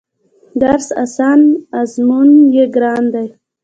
درس 0.61 0.87
اسان 1.03 1.39
ازمون 1.79 2.29
يې 2.55 2.65
ګران 2.75 3.03
دی 3.13 3.27